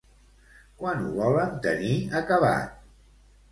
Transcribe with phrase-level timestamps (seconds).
[0.79, 1.93] Quan ho volen tenir
[2.23, 2.75] acabat?